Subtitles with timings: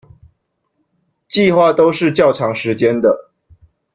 [1.29, 3.29] 計畫都是較長時間的